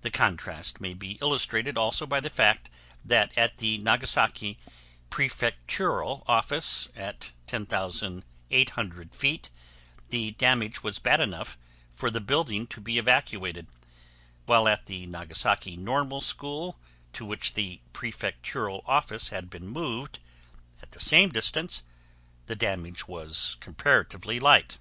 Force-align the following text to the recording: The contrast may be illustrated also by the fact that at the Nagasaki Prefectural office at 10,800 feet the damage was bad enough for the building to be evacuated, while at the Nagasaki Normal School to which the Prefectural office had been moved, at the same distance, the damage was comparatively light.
The 0.00 0.10
contrast 0.10 0.80
may 0.80 0.92
be 0.92 1.18
illustrated 1.20 1.78
also 1.78 2.04
by 2.04 2.18
the 2.18 2.28
fact 2.28 2.68
that 3.04 3.30
at 3.38 3.58
the 3.58 3.78
Nagasaki 3.78 4.58
Prefectural 5.08 6.24
office 6.26 6.88
at 6.96 7.30
10,800 7.46 9.14
feet 9.14 9.50
the 10.08 10.32
damage 10.32 10.82
was 10.82 10.98
bad 10.98 11.20
enough 11.20 11.56
for 11.94 12.10
the 12.10 12.20
building 12.20 12.66
to 12.66 12.80
be 12.80 12.98
evacuated, 12.98 13.68
while 14.46 14.66
at 14.66 14.86
the 14.86 15.06
Nagasaki 15.06 15.76
Normal 15.76 16.20
School 16.20 16.76
to 17.12 17.24
which 17.24 17.54
the 17.54 17.80
Prefectural 17.92 18.82
office 18.84 19.28
had 19.28 19.48
been 19.48 19.68
moved, 19.68 20.18
at 20.82 20.90
the 20.90 20.98
same 20.98 21.28
distance, 21.30 21.84
the 22.46 22.56
damage 22.56 23.06
was 23.06 23.56
comparatively 23.60 24.40
light. 24.40 24.78